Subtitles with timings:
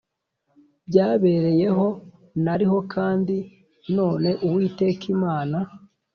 [0.89, 1.87] byabereyeho
[2.45, 3.35] nariho kandi
[3.97, 5.57] none Uwiteka Imana